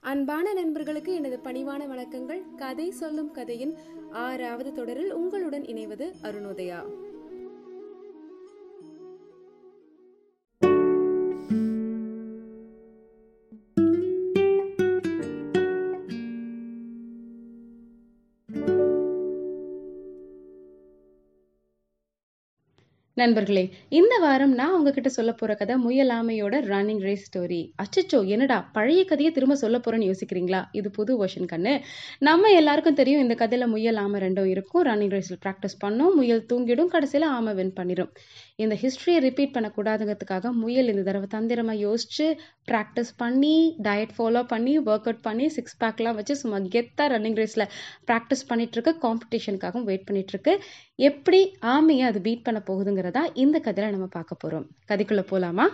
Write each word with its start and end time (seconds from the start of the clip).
அன்பான 0.00 0.52
நண்பர்களுக்கு 0.52 1.14
எனது 1.14 1.38
பணிவான 1.44 1.86
வணக்கங்கள். 1.86 2.54
கதை 2.54 2.90
சொல்லும் 2.90 3.30
கதையின் 3.30 3.74
ஆறாவது 4.10 4.72
தொடரில் 4.72 5.12
உங்களுடன் 5.12 5.62
இணைவது 5.62 6.12
அருணோதயா. 6.22 6.84
நண்பர்களே 23.16 23.62
இந்த 23.98 24.14
வாரம் 24.22 24.54
நான் 24.58 24.72
உங்ககிட்ட 24.76 25.10
சொல்ல 25.14 25.30
போற 25.32 25.52
கதை 25.54 25.74
முயலாமையோட 25.84 26.56
ரன்னிங் 26.70 27.00
ரேஸ் 27.06 27.22
ஸ்டோரி 27.28 27.60
அச்சச்சோ 27.82 28.18
என்னடா 28.34 28.58
பழைய 28.74 29.02
கதையை 29.10 29.30
திரும்ப 29.36 29.54
சொல்ல 29.62 29.76
போறேன்னு 29.78 30.08
யோசிக்கிறீங்களா? 30.08 30.60
இது 30.78 30.88
புது 30.98 31.12
வெர்ஷன் 31.20 31.48
கண்ணு. 31.52 31.72
நம்ம 32.28 32.50
எல்லாருக்கும் 32.60 32.98
தெரியும் 33.00 33.22
இந்த 33.24 33.36
கதையில 33.42 33.66
முயல் 33.74 34.00
ஆமை 34.02 34.18
ரெண்டும் 34.24 34.50
இருக்கும். 34.54 34.82
ரன்னிங் 34.88 35.14
ரேஸில் 35.16 35.40
ப்ராக்டிஸ் 35.44 35.76
பண்ணும். 35.84 36.12
முயல் 36.18 36.44
தூங்கிடும். 36.50 36.90
கடைசியில் 36.96 37.26
ஆமை 37.36 37.54
வின் 37.60 37.72
பண்ணிடும் 37.78 38.10
இந்த 38.64 38.74
ஹிஸ்டரியை 38.82 39.22
ரிப்பீட் 39.26 39.54
பண்ணக்கூடாதுங்கிறதுக்காக 39.56 40.52
முயல் 40.62 40.90
இந்த 40.92 41.04
தடவை 41.08 41.30
தந்திரமா 41.36 41.76
யோசிச்சு 41.86 42.26
ப்ராக்டிஸ் 42.70 43.14
பண்ணி 43.22 43.56
டயட் 43.88 44.14
ஃபாலோ 44.18 44.44
பண்ணி 44.52 44.74
ஒர்க் 44.90 45.08
அவுட் 45.08 45.24
பண்ணி 45.28 45.48
சிக்ஸ் 45.56 45.76
பேக்லாம் 45.84 46.18
வச்சு 46.20 46.36
சும்மா 46.42 46.60
கெத்தா 46.76 47.06
ரன்னிங் 47.14 47.40
ரேஸில் 47.42 47.66
ப்ராக்டிஸ் 48.10 48.46
பண்ணிட்டு 48.52 48.76
இருக்கு 48.78 48.94
காம்படிஷனுக்காகவும் 49.06 49.88
வெயிட் 49.90 50.06
பண்ணிட்டு 50.10 50.34
இருக்கு. 50.36 50.54
எப்படி 50.98 51.56
ஆமையை 51.62 52.00
அது 52.00 52.20
பீட் 52.20 52.42
பண்ண 52.42 52.62
போகுதுங்கிறதா 52.66 53.22
இந்த 53.34 53.60
கதையில 53.64 53.90
நம்ம 53.90 54.06
பார்க்க 54.06 54.36
போறோம். 54.44 54.66
கதைக்குள்ள 54.88 55.22
போலாமா? 55.30 55.66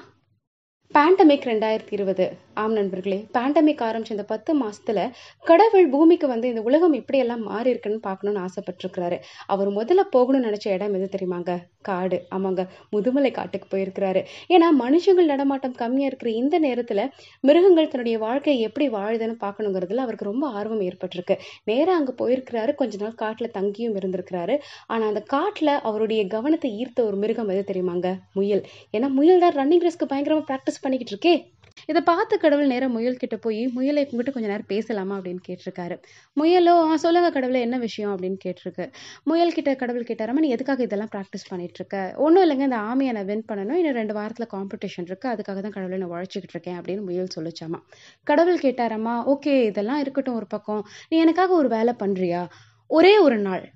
பேண்டமிக் 0.96 1.46
ரெண்டாயிரத்தி 1.48 1.92
இருபது. 1.96 2.24
ஆம் 2.54 2.72
நண்பர்களே 2.72 3.26
பேண்டமிக் 3.34 3.82
ஆரம்பிச்ச 3.86 4.10
இந்த 4.10 4.24
பத்து 4.24 4.52
மாசத்துல 4.62 5.10
கடவுள் 5.44 5.88
பூமிக்கு 5.88 6.26
வந்து 6.26 6.48
இந்த 6.48 6.62
உலகம் 6.62 6.92
இப்படியெல்லாம் 6.92 7.42
மாறி 7.42 7.70
இருக்குன்னு 7.70 8.00
பார்க்கணும்னு 8.00 8.42
ஆசைப்பட்டிருக்கிறாரு. 8.46 9.18
அவர் 9.46 9.70
முதல்ல 9.70 10.02
போகணும்னு 10.16 10.48
நினைச்ச 10.48 10.68
இடம் 10.68 10.94
எது 10.94 11.08
தெரியுமாங்க? 11.14 11.52
காடு. 11.80 12.26
ஆமாங்க 12.34 12.68
முதுமலை 12.92 13.30
காட்டுக்கு 13.30 13.68
போயிருக்கிறாரு. 13.76 14.22
ஏன்னா 14.48 14.68
மனுஷங்கள் 14.80 15.30
நடமாட்டம் 15.32 15.74
கம்மியா 15.74 16.06
இருக்கிற 16.06 16.30
இந்த 16.30 16.60
நேரத்துல 16.60 17.08
மிருகங்கள் 17.40 17.88
தன்னுடைய 17.88 18.18
வாழ்க்கையை 18.18 18.62
எப்படி 18.62 18.88
வாழுதுன்னு 18.88 19.36
பார்க்கணுங்கிறதுல 19.44 20.04
அவருக்கு 20.06 20.24
ரொம்ப 20.24 20.46
ஆர்வம் 20.48 20.80
ஏற்பட்டிருக்கு. 20.80 21.38
நேராக 21.64 21.98
அங்க 21.98 22.14
போயிருக்கிறாரு 22.20 22.74
கொஞ்ச 22.74 22.96
நாள் 23.04 23.18
காட்டுல 23.22 23.50
தங்கியும் 23.58 23.96
இருந்திருக்கிறாரு. 24.00 24.58
ஆனா 24.86 25.06
அந்த 25.06 25.24
காட்டுல 25.32 25.70
அவருடைய 25.82 26.26
கவனத்தை 26.26 26.70
ஈர்த்த 26.82 27.02
ஒரு 27.04 27.16
மிருகம் 27.16 27.48
எது 27.48 27.64
தெரியுமாங்க? 27.72 28.18
முயல். 28.32 28.64
ஏன்னா 28.92 29.08
முயல் 29.08 29.38
தான் 29.38 29.58
ரன்னிங் 29.60 29.84
ரேஸ்க்கு 29.88 30.12
பயங்கரமா 30.14 30.44
ப்ராக்டிஸ் 30.52 30.80
பண்ணிக்கிட்டு 30.82 31.14
இருக்கே 31.16 31.50
இதை 31.86 32.02
பார்த்து 32.02 32.38
கடவுள் 32.38 32.66
நேரம் 32.66 32.92
முயல் 32.92 33.16
கிட்ட 33.16 33.36
போய் 33.36 33.66
முயலை 33.66 34.02
உங்ககிட்ட 34.02 34.30
கொஞ்ச 34.30 34.48
நேரம் 34.48 34.64
பேசலாமா? 34.66 35.18
அப்படின்னு 35.18 35.38
கேட்டிருக்காரு. 35.48 36.02
முயலோ 36.40 36.66
"ஆ, 36.66 36.96
சொல்லுங்க 36.96 37.30
கடவுளே 37.30 37.60
என்ன 37.60 37.78
விஷயம்? 37.78 38.16
அப்படின்னு 38.16 38.36
கேட்டிருக்கு. 38.44 38.92
முயல் 39.24 39.52
கிட்ட 39.52 39.74
கடவுள் 39.74 40.02
கேட்டாரம்மா 40.02 40.38
நீ 40.38 40.48
எதுக்காக 40.48 40.82
இதெல்லாம் 40.82 41.08
ப்ராக்டிஸ் 41.14 41.48
பண்ணிட்டு 41.48 41.74
இருக்க 41.74 42.14
ஒன்றும் 42.16 42.44
இல்லைங்க 42.44 42.62
இந்த 42.62 42.76
ஆமையை 42.76 43.12
நான் 43.12 43.24
வின் 43.24 43.44
பண்ணணும். 43.48 43.72
இன்னும் 43.72 43.94
ரெண்டு 43.94 44.14
வாரத்துல 44.14 44.42
காம்படிஷன் 44.52 45.02
இருக்கு. 45.02 45.28
அதுக்காக 45.28 45.60
தான் 45.60 45.70
கடவுளை 45.70 45.98
நான் 45.98 46.10
உழைச்சிக்கிட்டு 46.10 46.54
இருக்கேன் 46.54 46.80
அப்படின்னு 46.80 47.04
முயல் 47.04 47.28
சொல்லிச்சாமா. 47.36 47.80
கடவுள் 48.22 48.58
கேட்டாரம்மா 48.58 49.36
ஓகே 49.36 49.62
இதெல்லாம் 49.62 50.00
இருக்கட்டும் 50.00 50.34
ஒரு 50.34 50.46
பக்கம். 50.46 50.86
நீ 51.08 51.18
எனக்காக 51.18 51.54
ஒரு 51.54 51.68
வேலை 51.68 51.94
பண்றியா? 51.98 52.48
ஒரே 52.86 53.18
ஒரு 53.18 53.38
நாள் 53.38 53.72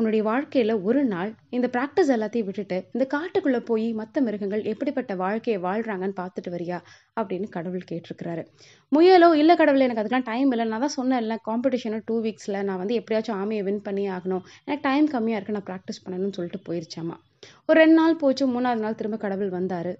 உன்னுடைய 0.00 0.22
வாழ்க்கையில 0.28 0.74
ஒரு 0.88 1.00
நாள் 1.12 1.30
இந்த 1.56 1.66
ப்ராக்டிஸ் 1.74 2.10
எல்லாத்தையும் 2.16 2.46
விட்டுட்டு 2.48 2.76
இந்த 2.94 3.04
காட்டுக்குள்ள 3.14 3.58
போய் 3.70 3.86
மற்ற 4.00 4.22
மிருகங்கள் 4.26 4.62
எப்படிப்பட்ட 4.72 5.14
வாழ்க்கையை 5.22 5.58
வாழ்றாங்கன்னு 5.66 6.16
பார்த்துட்டு 6.20 6.50
வரியா 6.54 6.78
அப்படின்னு 7.20 7.48
கடவுள் 7.56 7.88
கேட்டிருக்கிறாரு. 7.90 8.42
முயலோ 8.92 9.28
இல்லை 9.40 9.54
கடவுள் 9.60 9.84
எனக்கு 9.86 10.02
அதுக்கெல்லாம் 10.02 10.28
டைம் 10.30 10.50
இல்லை. 10.54 10.66
நான் 10.72 10.84
தான் 10.86 10.96
சொன்னேன்ல 10.98 11.36
காம்படிஷனும் 11.48 12.04
டூ 12.10 12.16
வீக்ஸில் 12.26 12.58
நான் 12.68 12.80
வந்து 12.82 12.96
எப்படியாச்சும் 13.00 13.38
ஆமையை 13.42 13.64
வின் 13.68 13.82
பண்ணி 13.88 14.06
ஆகணும். 14.16 14.44
எனக்கு 14.66 14.84
டைம் 14.88 15.08
கம்மியாக 15.14 15.38
இருக்குது 15.40 15.58
நான் 15.58 15.68
ப்ராக்டிஸ் 15.70 16.02
பண்ணணும்னு 16.04 16.36
சொல்லிட்டு 16.38 16.62
போயிருச்சாமா. 16.68 17.16
ஒரு 17.68 17.76
ரெண்டு 17.82 17.96
நாள் 18.00 18.18
போச்சு 18.22 18.46
மூணாவது 18.54 18.84
நாள் 18.86 18.98
திரும்ப 19.00 19.18
கடவுள் 19.26 19.52
வந்தார். 19.58 19.92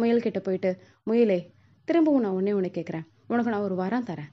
முயல் 0.00 0.24
கிட்ட 0.26 0.38
போயிட்டு 0.46 0.70
முயலே 1.08 1.40
திரும்பவும் 1.88 2.24
நான் 2.26 2.36
உடனே 2.38 2.54
ஒன்று 2.58 2.76
கேட்குறேன் 2.78 3.06
உனக்கு 3.32 3.52
நான் 3.54 3.66
ஒரு 3.68 3.76
வரம் 3.82 4.08
தரேன். 4.10 4.30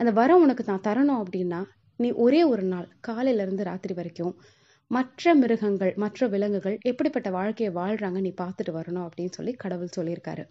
அந்த 0.00 0.10
வரம் 0.20 0.42
உனக்கு 0.44 0.62
நான் 0.70 0.86
தரணும் 0.86 1.20
அப்படின்னா 1.22 1.60
நீ 2.00 2.08
ஒரே 2.24 2.40
ஒரு 2.52 2.64
நாள் 2.70 2.86
காலையில 3.06 3.44
இருந்து 3.44 3.62
ராத்திரி 3.68 3.94
வரைக்கும் 3.98 4.32
மற்ற 4.90 5.34
மிருகங்கள் 5.34 5.92
மற்ற 5.96 6.26
விலங்குகள் 6.26 6.76
எப்படிப்பட்ட 6.82 7.30
வாழ்க்கையை 7.30 7.70
வாழ்கிறாங்க 7.74 8.18
நீ 8.20 8.30
பார்த்துட்டு 8.40 8.72
வரணும் 8.76 9.06
அப்படின்னு 9.06 9.32
சொல்லி 9.32 9.52
கடவுள் 9.52 9.96
சொல்லியிருக்காரு. 9.96 10.44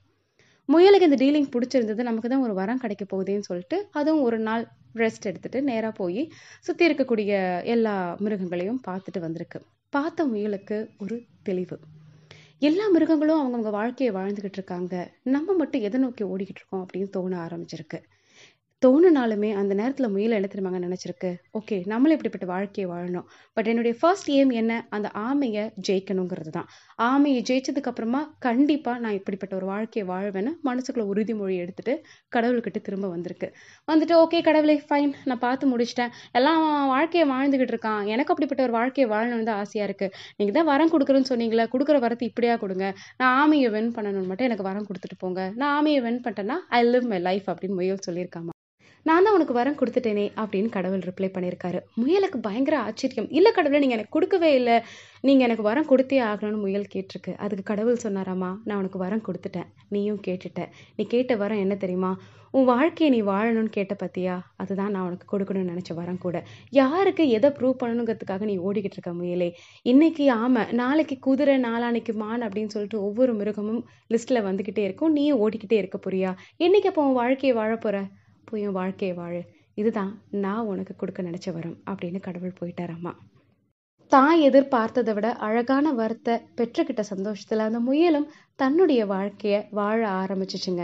முயலுக்கு 0.69 1.07
இந்த 1.09 1.17
டீலிங் 1.23 1.49
பிடிச்சிருந்தது 1.53 2.01
நமக்கு 2.01 2.29
தான் 2.29 2.41
ஒரு 2.41 2.53
வரம் 2.53 2.81
கிடைக்க 2.83 3.03
போகுதுன்னு 3.05 3.47
சொல்லிட்டு 3.49 3.77
அதுவும் 3.91 4.21
ஒரு 4.21 4.39
நாள் 4.39 4.63
ரெஸ்ட் 4.95 5.27
எடுத்துட்டு 5.31 5.59
நேராக 5.61 5.93
போய் 5.93 6.21
சுற்றி 6.61 6.83
இருக்கக்கூடிய 6.89 7.31
எல்லா 7.75 7.95
மிருகங்களையும் 8.23 8.81
பார்த்துட்டு 8.87 9.19
வந்திருக்கு. 9.19 9.59
பார்த்த 9.89 10.25
முயலுக்கு 10.25 10.77
ஒரு 10.97 11.17
தெளிவு. 11.43 11.77
எல்லா 12.59 12.85
மிருகங்களும் 12.89 13.41
அவங்கவுங்க 13.41 13.69
வாழ்க்கையை 13.69 14.11
வாழ்ந்துக்கிட்டு 14.15 14.59
இருக்காங்க. 14.61 14.93
நம்ம 15.35 15.53
மட்டும் 15.53 15.81
எதை 15.81 15.99
நோக்கி 15.99 16.23
ஓடிக்கிட்டு 16.23 16.61
இருக்கோம் 16.61 16.83
அப்படின்னு 16.85 17.09
தோண 17.09 17.33
ஆரம்பிச்சிருக்கு. 17.47 17.99
தோணுனாலுமே 18.83 19.49
அந்த 19.59 19.73
நேரத்தில் 19.79 20.11
முயல் 20.15 20.35
என்ன 20.37 20.47
தெரியுமாங்க 20.51 21.29
ஓகே 21.57 21.77
நம்மளும் 21.91 22.15
இப்படிப்பட்ட 22.15 22.45
வாழ்க்கையை 22.51 22.87
வாழணும். 22.91 23.25
பட் 23.55 23.67
என்னுடைய 23.71 23.93
ஃபர்ஸ்ட் 23.99 24.29
எய்ம் 24.35 24.51
என்ன? 24.61 24.73
அந்த 24.95 25.07
ஆமையை 25.27 25.63
ஜெயிக்கணுங்கிறது 25.87 26.51
தான் 26.57 26.67
ஆமையை 27.07 27.39
ஜெயிச்சதுக்கப்புறமா 27.49 28.21
கண்டிப்பாக 28.45 29.01
நான் 29.03 29.15
இப்படிப்பட்ட 29.19 29.53
ஒரு 29.59 29.67
வாழ்க்கையை 29.71 30.05
வாழ்வேன்னு 30.11 30.51
மனசுக்குள்ள 30.69 31.05
உறுதிமொழி 31.11 31.55
எடுத்துகிட்டு 31.63 31.93
கடவுள்கிட்ட 32.35 32.81
திரும்ப 32.87 33.07
வந்திருக்கு. 33.15 33.47
வந்துட்டு 33.91 34.15
ஓகே 34.23 34.41
கடவுளே 34.49 34.75
ஃபைன் 34.89 35.13
நான் 35.31 35.43
பார்த்து 35.45 35.71
முடிச்சிட்டேன். 35.73 36.13
எல்லாம் 36.39 36.59
அவன் 36.61 36.89
வாழ்க்கையை 36.95 37.25
வாழ்ந்துக்கிட்டு 37.33 37.75
இருக்கான். 37.75 38.01
எனக்கு 38.15 38.33
அப்படிப்பட்ட 38.35 38.63
ஒரு 38.67 38.75
வாழ்க்கையை 38.79 39.07
வாழணும்னு 39.13 39.49
தான் 39.51 39.61
ஆசையாக 39.63 39.89
இருக்குது 39.89 40.13
நீங்கள் 40.39 40.57
தான் 40.59 40.69
வரம் 40.71 40.93
கொடுக்குறேன்னு 40.95 41.31
சொன்னீங்களே 41.33 41.67
கொடுக்குற 41.75 41.99
வரத்தை 42.07 42.27
இப்படியா 42.31 42.57
கொடுங்க. 42.65 42.87
நான் 43.21 43.33
ஆமையை 43.43 43.71
வின் 43.77 43.93
பண்ணணும்னு 43.97 44.31
மட்டும் 44.33 44.49
எனக்கு 44.49 44.69
வரம் 44.69 44.87
கொடுத்துட்டு 44.89 45.19
போங்க. 45.25 45.41
நான் 45.61 45.73
ஆமையை 45.79 46.01
வின் 46.07 46.23
பண்ணிட்டேன்னா 46.27 46.59
ஐ 46.79 46.81
லிவ் 46.93 47.09
மை 47.13 47.21
லைஃப் 47.29 47.49
அப்படின்னு 47.53 47.79
முயல் 47.81 48.05
சொல்லியிருக்காமா? 48.09 48.54
நான் 49.07 49.25
தான் 49.25 49.35
உனக்கு 49.37 49.53
வரம் 49.57 49.77
கொடுத்துட்டேனே 49.79 50.23
அப்படின்னு 50.41 50.69
கடவுள் 50.75 51.03
ரிப்ளை 51.07 51.27
பண்ணியிருக்காரு. 51.33 51.79
முயலுக்கு 52.01 52.37
பயங்கர 52.45 52.75
ஆச்சரியம். 52.85 53.27
இல்லை 53.37 53.51
கடவுளை 53.51 53.79
நீங்கள் 53.81 53.97
எனக்கு 53.97 54.13
கொடுக்கவே 54.15 54.49
இல்லை. 54.59 54.77
நீங்கள் 55.27 55.45
எனக்கு 55.47 55.63
வரம் 55.67 55.89
கொடுத்தே 55.91 56.17
ஆகணும்னு 56.29 56.61
முயல் 56.63 56.87
கேட்டிருக்கு. 56.93 57.33
அதுக்கு 57.37 57.63
கடவுள் 57.63 58.01
சொன்னாராமா 58.05 58.49
நான் 58.63 58.77
உனக்கு 58.77 58.99
வரம் 59.03 59.23
கொடுத்துட்டேன். 59.27 59.67
நீயும் 59.95 60.19
கேட்டுட்ட. 60.27 60.63
நீ 60.95 61.05
கேட்ட 61.13 61.35
வரம் 61.43 61.61
என்ன 61.65 61.77
தெரியுமா? 61.83 62.11
உன் 62.57 62.67
வாழ்க்கையை 62.71 63.09
நீ 63.15 63.21
வாழணும்னு 63.29 63.71
கேட்ட 63.77 63.93
பத்தியா? 64.03 64.35
அதுதான் 64.63 64.91
நான் 64.95 65.05
உனக்கு 65.09 65.27
கொடுக்கணும்னு 65.33 65.71
நினச்ச 65.73 65.93
வரம் 65.93 66.19
கூட. 66.25 66.43
யாருக்கு 66.81 67.23
எதை 67.37 67.49
ப்ரூவ் 67.49 67.79
பண்ணணுங்கிறதுக்காக 67.83 68.43
நீ 68.51 68.57
ஓடிக்கிட்டு 68.67 68.99
இருக்க 68.99 69.13
முயலே? 69.21 69.51
இன்னைக்கு 69.93 70.25
ஆமை 70.41 70.65
நாளைக்கு 70.81 71.17
குதிரை 71.19 71.57
நாளானைக்கு 71.59 72.15
மான் 72.23 72.45
அப்படின்னு 72.47 72.73
சொல்லிட்டு 72.75 73.03
ஒவ்வொரு 73.03 73.33
மிருகமும் 73.35 73.81
லிஸ்ட்டில் 74.15 74.45
வந்துக்கிட்டே 74.49 74.85
இருக்கும். 74.89 75.11
நீயும் 75.11 75.41
ஓடிக்கிட்டே 75.45 75.79
இருக்க 75.83 75.99
போறியா? 76.05 76.33
என்னைக்கு 76.67 76.91
அப்போ 76.93 77.07
உன் 77.07 77.19
வாழ்க்கையை 77.23 77.55
வாழ 77.61 77.73
போய் 78.45 78.67
உன் 78.67 78.77
வாழ்க்கையை 78.79 79.17
வாழு. 79.17 79.41
இதுதான் 79.73 80.11
நான் 80.43 80.65
உனக்கு 80.65 80.95
கொடுக்க 80.95 81.21
நினைச்ச 81.23 81.53
வரம் 81.53 81.77
அப்படின்னு 81.89 82.19
கடவுள் 82.19 82.57
போயிட்டார் 82.59 82.93
அம்மா. 82.95 83.13
தான் 84.11 84.35
எதிர்பார்த்ததை 84.39 85.13
விட 85.13 85.29
அழகான 85.47 85.93
வரத்தை 85.93 86.35
பெற்றுக்கிட்ட 86.57 87.03
சந்தோஷத்துல 87.15 87.65
அந்த 87.69 87.79
முயலும் 87.79 88.29
தன்னுடைய 88.55 89.05
வாழ்க்கையை 89.05 89.61
வாழ 89.71 90.09
ஆரம்பிச்சுச்சுங்க. 90.09 90.83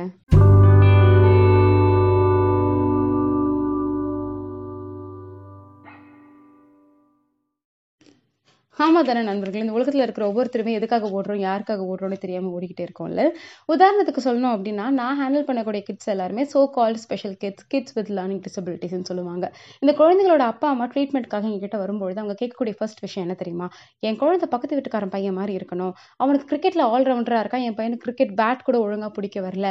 ஆமா 8.80 9.00
தானே 9.02 9.22
நண்பர்கள் 9.22 9.62
இந்த 9.62 9.74
உலகத்துல 9.78 10.04
இருக்கிற 10.04 10.26
ஒவ்வொருத்தருமே 10.28 10.74
எதுக்காக 10.74 11.08
ஓடுறோம் 11.10 11.42
யாருக்காக 11.42 11.86
ஓடுறோம்னு 11.86 12.18
தெரியாம 12.18 12.52
ஓடிக்கிட்டே 12.56 12.84
இருக்கோம்ல. 12.88 13.24
உதாரணத்துக்கு 13.70 14.22
சொல்லணும் 14.28 14.54
அப்படின்னா 14.54 14.86
நான் 14.92 15.18
ஹேண்டில் 15.20 15.46
பண்ணக்கூடிய 15.48 15.82
கிட்ஸ் 15.82 16.10
எல்லாருமே 16.10 16.44
so 16.54 16.62
call 16.70 16.96
special 16.96 17.36
kids 17.38 17.66
kids 17.68 17.96
with 17.98 18.12
learning 18.18 18.42
டிசபிலிட்டிஸ்னு 18.46 19.08
சொல்லுவாங்க. 19.10 19.46
இந்த 19.82 19.94
குழந்தைகளோட 19.94 20.46
அப்பா 20.52 20.70
அம்மா 20.70 20.88
ட்ரீட்மெண்ட்காக 20.94 21.50
எங்ககிட்ட 21.50 21.78
வரும்பொழுது 21.78 22.20
அவங்க 22.20 22.36
கேட்கக்கூடிய 22.42 22.76
ஃபர்ஸ்ட் 22.80 23.00
விஷயம் 23.00 23.26
என்ன 23.28 23.38
தெரியுமா? 23.42 23.68
என் 24.04 24.20
குழந்தை 24.24 24.50
பக்கத்து 24.54 24.78
வீட்டுக்காரன் 24.78 25.14
பையன் 25.16 25.38
மாதிரி 25.40 25.56
இருக்கணும். 25.60 25.94
அவனுக்கு 26.20 26.48
கிரிக்கெட்ல 26.52 26.86
ஆல்ரவுண்டரா 26.94 27.42
இருக்கான். 27.44 27.66
என் 27.68 27.78
பையனுக்கு 27.80 28.06
கிரிக்கெட் 28.08 28.34
பேட் 28.42 28.66
கூட 28.70 28.78
ஒழுங்கா 28.86 29.10
பிடிக்க 29.10 29.40
வரல. 29.42 29.68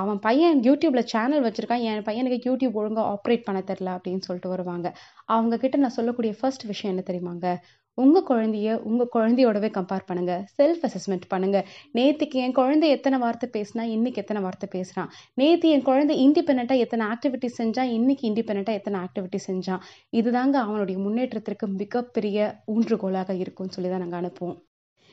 அவன் 0.00 0.20
பையன் 0.20 0.58
யூடியூப்ல 0.68 1.04
சேனல் 1.14 1.46
வச்சிருக்கான். 1.48 1.84
என் 1.90 2.06
பையனுக்கு 2.10 2.40
யூடியூப் 2.48 2.78
ஒழுங்கா 2.82 3.04
ஆப்ரேட் 3.14 3.46
பண்ண 3.48 3.62
தெரியல 3.70 3.92
அப்படின்னு 3.98 4.24
சொல்லிட்டு 4.28 4.54
வருவாங்க. 4.54 4.88
அவங்க 5.34 5.54
கிட்ட 5.56 5.76
நான் 5.78 5.98
சொல்லக்கூடிய 5.98 6.34
ஃபர்ஸ்ட் 6.40 6.64
விஷயம் 6.64 6.92
என்ன 6.94 7.04
தெரியுமாங்க? 7.10 7.46
உங்கள் 7.98 8.26
குழந்தைய 8.30 8.68
உங்கள் 8.82 9.10
குழந்தையோடவே 9.12 9.68
கம்பேர் 9.70 10.06
பண்ணுங்கள் 10.08 10.42
செல்ஃப் 10.56 10.84
அசஸ்மெண்ட் 10.88 11.26
பண்ணுங்கள் 11.30 11.66
நேற்றுக்கு 11.92 12.38
என் 12.38 12.52
குழந்தை 12.52 12.88
எத்தனை 12.90 13.18
வார்த்தை 13.18 13.48
பேசினா 13.48 13.84
இன்றைக்கி 13.96 14.16
எத்தனை 14.16 14.42
வார்த்தை 14.42 14.68
பேசுகிறான் 14.68 15.10
நேற்று 15.34 15.68
என் 15.68 15.82
குழந்தை 15.82 16.16
இண்டிபெண்ட்டாக 16.26 16.84
எத்தனை 16.86 17.06
ஆக்டிவிட்டி 17.06 17.50
செஞ்சான் 17.60 17.92
இன்றைக்கி 17.98 18.26
இண்டிபெண்ட்டாக 18.30 18.80
எத்தனை 18.80 18.98
ஆக்டிவிட்டி 19.00 19.40
செஞ்சான் 19.46 19.84
இதுதாங்க 20.12 20.58
அவனுடைய 20.66 20.98
முன்னேற்றத்திற்கு 20.98 21.68
மிகப்பெரிய 21.82 22.38
ஊன்றுகோலாக 22.74 23.38
இருக்கும்னு 23.38 23.76
சொல்லி 23.76 23.90
தான் 23.90 24.04
நாங்கள் 24.04 24.22
அனுப்புவோம். 24.22 24.58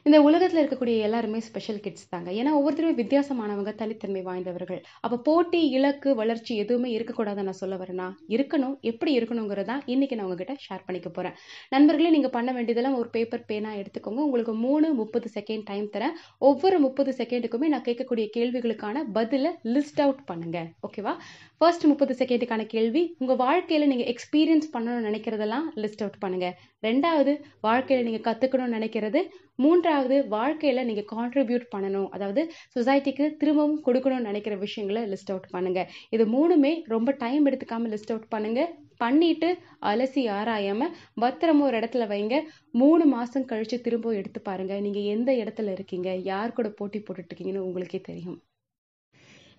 இந்த 0.06 0.18
உலகத்தில் 0.28 0.60
இருக்கக்கூடிய 0.62 0.96
எல்லாருமே 1.08 1.40
ஸ்பெஷல் 1.48 1.82
கிட்ஸ் 1.84 2.08
தாங்க. 2.14 2.30
ஏன்னா 2.40 2.52
ஒவ்வொருத்தருமே 2.58 2.94
வித்தியாசமானவங்க 3.00 3.72
தனித்தன்மை 3.82 4.22
வாய்ந்தவர்கள். 4.28 4.80
அப்போ 5.06 5.18
போட்டி 5.28 5.60
இலக்கு 5.78 6.10
வளர்ச்சி 6.22 6.54
எதுவுமே 6.64 6.90
இருக்கக்கூடாதுன்னு 6.96 7.48
நான் 7.50 7.60
சொல்ல 7.60 7.76
வரேனா 7.82 8.08
இருக்கணும். 8.36 8.74
எப்படி 8.92 9.12
இருக்கணுங்கிறதா 9.18 9.76
இன்னைக்கு 9.94 10.18
நான் 10.20 10.28
உங்ககிட்ட 10.28 10.56
ஷேர் 10.66 10.86
பண்ணிக்க 10.88 11.10
போகிறேன் 11.18 11.36
நண்பர்களே 11.74 12.14
நீங்கள் 12.16 12.34
பண்ண 12.38 12.50
வேண்டியதெல்லாம் 12.58 12.98
ஒரு 13.02 13.10
பேப்பர் 13.18 13.46
பேனா 13.52 13.74
எடுத்துக்கோங்க. 13.82 14.24
உங்களுக்கு 14.28 14.56
மூணு 14.66 14.90
முப்பது 15.02 15.30
செகண்ட் 15.38 15.66
டைம் 15.70 15.88
தரேன். 15.98 16.16
ஒவ்வொரு 16.50 16.80
முப்பது 16.86 17.14
செகண்டுக்குமே 17.20 17.70
நான் 17.76 17.86
கேட்கக்கூடிய 17.90 18.28
கேள்விகளுக்கான 18.38 19.06
பதிலை 19.20 19.52
லிஸ்ட் 19.76 20.02
அவுட் 20.08 20.26
பண்ணுங்க. 20.32 20.58
ஓகேவா 20.90 21.16
ஃபர்ஸ்ட் 21.62 21.88
முப்பது 21.92 22.14
செகண்டுக்கான 22.24 22.66
கேள்வி 22.76 23.06
உங்கள் 23.22 23.42
வாழ்க்கையில் 23.46 23.90
நீங்கள் 23.94 24.12
எக்ஸ்பீரியன்ஸ் 24.16 24.68
பண்ணணும்னு 24.76 25.08
நினைக்கிறதெல்லாம் 25.10 25.68
லிஸ்ட் 25.84 26.04
அவுட் 26.06 26.22
பண்ணுங்க. 26.26 26.50
ரெண்டாவது 26.90 27.32
வாழ்க்கையில் 27.70 28.06
நீங்கள் 28.10 28.28
கற்றுக்கணும்னு 28.30 28.78
நினைக்கிறது. 28.80 29.22
மூன்றாவது 29.64 29.90
யாராவது 29.92 30.18
வாழ்க்கையில் 30.34 30.88
நீங்கள் 30.90 31.08
கான்ட்ரிபியூட் 31.14 31.64
பண்ணணும். 31.74 32.10
அதாவது 32.16 32.42
சொசைட்டிக்கு 32.76 33.26
திரும்பவும் 33.42 33.82
கொடுக்கணும்னு 33.88 34.30
நினைக்கிற 34.30 34.56
விஷயங்களை 34.64 35.02
லிஸ்ட் 35.14 35.32
அவுட் 35.34 35.50
பண்ணுங்கள் 35.56 35.90
இது 36.16 36.24
மூணுமே 36.36 36.72
ரொம்ப 36.94 37.12
டைம் 37.24 37.48
எடுத்துக்காமல் 37.50 37.94
லிஸ்ட் 37.94 38.14
அவுட் 38.14 38.32
பண்ணுங்கள் 38.36 38.70
பண்ணிட்டு 39.04 39.50
அலசி 39.90 40.24
ஆராயாமல் 40.38 40.94
பத்திரமா 41.24 41.64
ஒரு 41.68 41.76
இடத்துல 41.80 42.06
வைங்க. 42.14 42.36
மூணு 42.82 43.04
மாதம் 43.14 43.48
கழித்து 43.52 43.78
திரும்ப 43.88 44.14
எடுத்து 44.20 44.40
பாருங்கள் 44.48 44.84
நீங்கள் 44.86 45.10
எந்த 45.16 45.32
இடத்துல 45.42 45.74
இருக்கீங்க? 45.76 46.10
யார் 46.32 46.56
கூட 46.60 46.70
போட்டி 46.80 47.02
போட்டுட்ருக்கீங்கன்னு 47.08 47.68
உங்களுக்கே 47.68 48.02
தெரியும். 48.10 48.40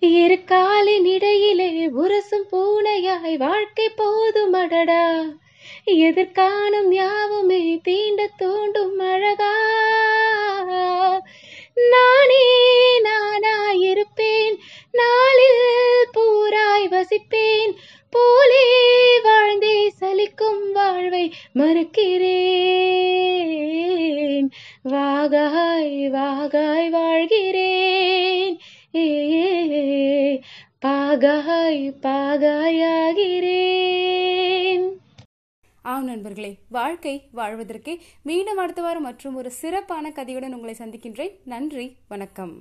இரு 0.02 0.38
காலின் 0.52 1.08
இடையிலே 1.14 1.68
உரசும் 2.02 2.46
பூனையாய் 2.52 3.36
வாழ்க்கை 3.46 3.88
போதும் 4.00 4.56
அடடா. 4.62 5.04
எதிர்காணும் 6.06 6.90
யாவுமே 7.00 7.58
வாழ்வை 20.92 21.32
மறுக்கிறேன். 21.54 24.48
வாகாய் 24.84 26.10
வாகாய் 26.10 26.88
வாழ்கிறேன். 26.88 28.58
ஏ 28.94 30.40
பாகாய் 30.86 31.94
பாகாயாகிறேன். 32.02 34.90
ஆம் 35.82 36.04
நண்பர்களே 36.04 36.54
வாழ்க்கை 36.68 37.22
வாழ்வதற்கு 37.32 37.98
மீண்டும் 38.22 38.56
அடுத்த 38.56 38.82
வாரம் 38.82 39.02
மற்றும் 39.02 39.34
ஒரு 39.34 39.50
சிறப்பான 39.50 40.10
கதையுடன் 40.10 40.54
உங்களை 40.54 40.74
சந்திக்கின்றேன். 40.78 41.32
நன்றி 41.44 41.96
வணக்கம். 42.08 42.60